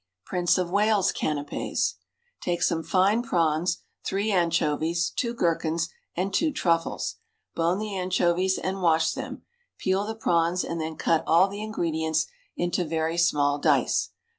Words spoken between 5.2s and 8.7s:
gherkins, and two truffles. Bone the anchovies